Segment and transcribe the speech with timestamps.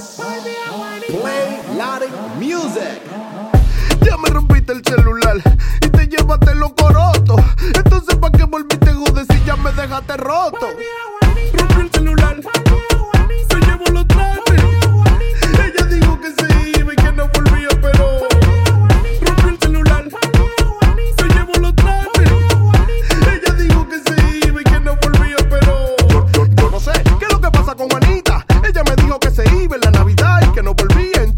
[0.00, 3.02] Play Latin Music.
[4.02, 5.36] Ya me rompiste el celular
[5.82, 7.40] y te llevaste los corotos.
[7.74, 10.68] Entonces, ¿para qué volviste jude si ya me dejaste roto?
[11.52, 12.40] Rompí el celular,
[13.50, 14.79] se llevó los trajes.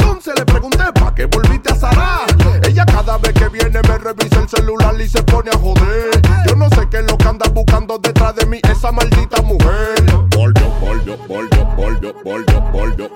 [0.03, 2.27] Entonces le pregunté, ¿para qué volviste a Sará?
[2.69, 6.21] Ella cada vez que viene me revisa el celular y se pone a joder.
[6.49, 10.03] Yo no sé qué es lo que anda buscando detrás de mí esa maldita mujer.
[10.37, 12.61] Volvió, volvió, volvió, volvió, volvió.
[12.73, 13.09] Volvió,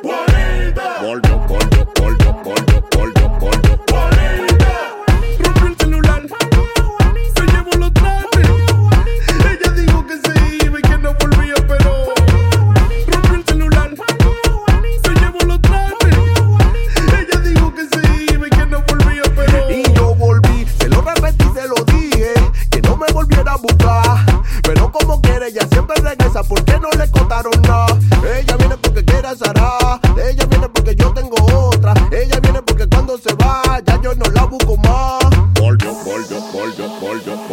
[24.66, 27.96] Pero como quiere, ella siempre regresa, ¿por qué no le contaron nada?
[28.36, 31.36] Ella viene porque quiere Sara, ella viene porque yo tengo
[31.68, 31.94] otra.
[32.10, 35.22] Ella viene porque cuando se va, ya yo no la busco más.
[35.60, 37.45] Volvió, volvió, volvió, volvió.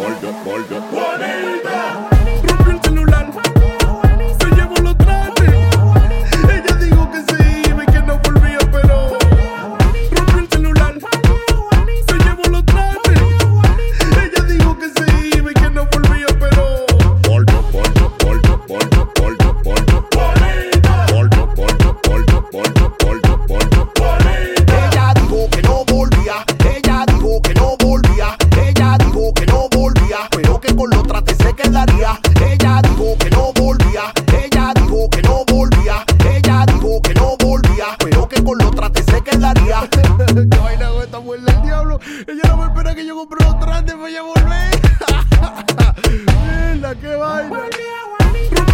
[42.06, 44.44] Ella no me espera que yo compre los trajes para ella volver.
[46.42, 47.60] Mierda, qué vaina.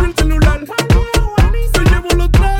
[0.05, 2.60] El celular, se llevó los trajes.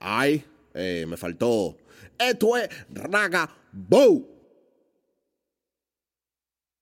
[0.00, 1.76] Ay, eh, me faltó.
[2.18, 4.28] Esto es Raga Bow.